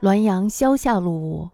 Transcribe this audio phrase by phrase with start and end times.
[0.00, 1.48] 滦阳萧下路五，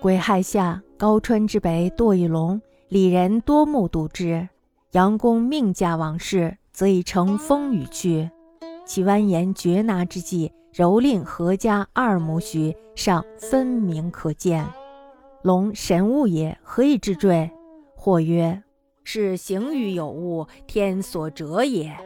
[0.00, 4.48] 癸亥下，高川之北堕一龙，里人多目睹之。
[4.92, 8.30] 阳公命驾往事，则已成风雨去。
[8.84, 14.64] 其蜿蜒绝拿之际，蹂躏何家二亩许，尚分明可见。
[15.42, 17.50] 龙神物也，何以至坠？
[17.96, 18.62] 或曰：
[19.02, 21.96] 是行于有物，天所折也。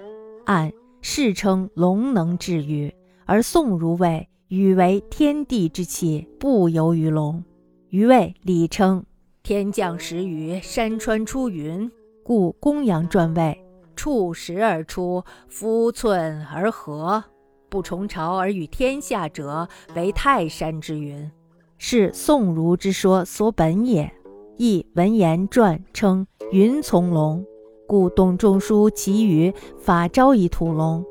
[0.46, 0.72] 按
[1.02, 2.94] 世称龙能治雨，
[3.26, 4.26] 而宋儒谓。
[4.50, 7.44] 禹为天地之气，不由于龙。
[7.90, 9.04] 余谓礼称
[9.44, 11.88] 天降时雨，山川出云，
[12.24, 17.22] 故公羊传谓：触石而出，夫寸而合，
[17.68, 21.30] 不重朝而与天下者，为泰山之云。
[21.78, 24.12] 是宋儒之说所本也。
[24.56, 27.46] 亦文言传称云从龙，
[27.86, 31.04] 故董仲舒其语法昭以土龙，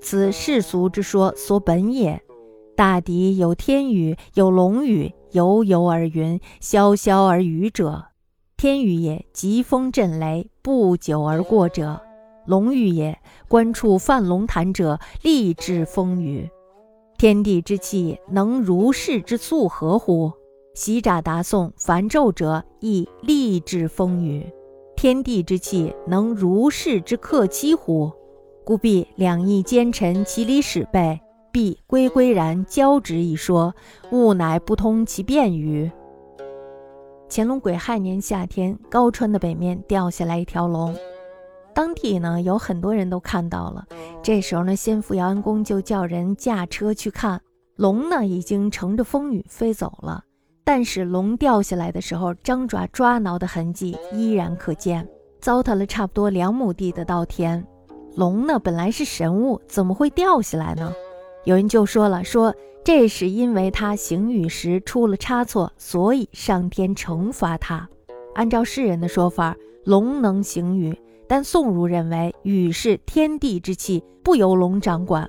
[0.00, 2.22] 此世俗之说所本也。
[2.76, 8.06] 大抵有天雨，有龙雨，悠悠而云，潇潇而雨者，
[8.56, 12.00] 天雨也；疾风震雷，不久而过者，
[12.46, 13.16] 龙雨也。
[13.48, 16.50] 观处泛龙潭者，立志风雨。
[17.16, 20.32] 天地之气能如是之速合乎？
[20.74, 24.44] 习札答诵繁咒者，亦立志风雨。
[24.96, 28.10] 天地之气能如是之克期乎？
[28.64, 31.20] 故必两翼奸臣，其理使备。
[31.54, 33.72] 必归归然交直一说，
[34.10, 35.88] 物乃不通其变于。
[37.30, 40.92] 乾隆癸亥年夏天，高川的北面掉下来一条龙，
[41.72, 43.86] 当地呢有很多人都看到了。
[44.20, 47.40] 这时候呢，先父姚安公就叫人驾车去看
[47.76, 50.24] 龙呢，已经乘着风雨飞走了。
[50.64, 55.08] 但是龙掉下来的时候，张爪抓挠的痕迹依然可见，
[55.40, 57.64] 糟蹋了差不多两亩地的稻田。
[58.16, 60.92] 龙呢，本来是神物，怎么会掉下来呢？
[61.44, 67.88] 有人就说了，说这是因为他行雨时出了差错，所以上天惩罚他。
[68.34, 69.54] 按照世人的说法，
[69.84, 70.98] 龙能行雨，
[71.28, 75.28] 但宋儒认为雨是天地之气，不由龙掌管。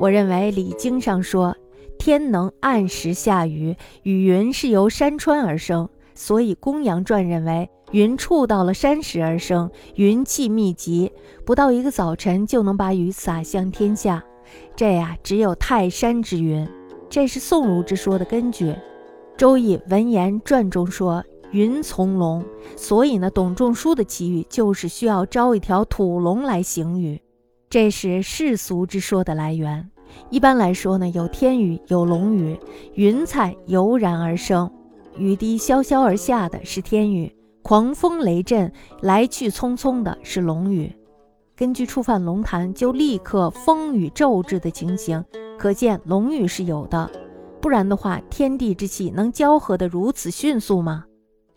[0.00, 1.56] 我认为《礼经》上说
[1.98, 11.12] 天能按时下雨，雨云是由山川而生，所以《公羊传》认为云触到了山石而生，云气密集，
[11.44, 14.22] 不到一个早晨就能把雨洒向天下。
[14.74, 16.68] 这呀，只有泰山之云，
[17.08, 18.70] 这是宋儒之说的根据。
[19.36, 22.44] 《周易文言传》中说云从龙，
[22.76, 27.20] 所以呢，董仲舒的奇雨就是需要招一条土龙来行雨，
[27.68, 29.90] 这是世俗之说的来源。
[30.30, 32.58] 一般来说呢，有天雨，有龙雨，
[32.94, 34.70] 云彩油然而生，
[35.18, 40.90] 雨滴潇潇而下的是天雨，狂风雷震来去匆匆的是龙雨。
[41.56, 45.24] 根据触犯龙潭就立刻风雨骤至的情形，
[45.58, 47.10] 可见龙雨是有的。
[47.62, 51.02] 不然的话，天地之气能交合得如此迅速吗？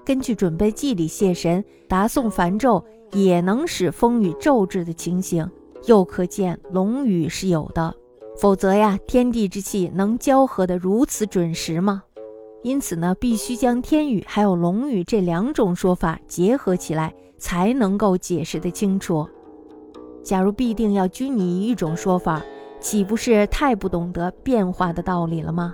[0.06, 5.46] 根据准备祭礼谢神、答诵梵咒，也能使风雨骤至的情形，
[5.86, 7.94] 又可见龙雨是有的。
[8.38, 12.02] 否则呀，天地之气能交合得如此准时吗？
[12.64, 19.28] 因此呢，必须将天雨还有龙雨这两种说法结合起来，才能够解释得清楚。
[20.30, 22.40] 假如必定要拘泥于一种说法，
[22.80, 25.74] 岂不是太不懂得变化的道理了吗？